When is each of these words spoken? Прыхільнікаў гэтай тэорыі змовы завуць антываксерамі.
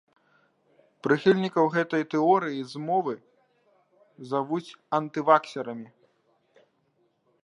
Прыхільнікаў 1.07 1.65
гэтай 1.75 2.03
тэорыі 2.13 2.61
змовы 2.73 3.15
завуць 4.31 4.75
антываксерамі. 4.99 5.89